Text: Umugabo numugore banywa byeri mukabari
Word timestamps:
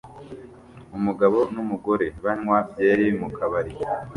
Umugabo 0.97 1.37
numugore 1.53 2.05
banywa 2.23 2.57
byeri 2.71 3.07
mukabari 3.19 3.71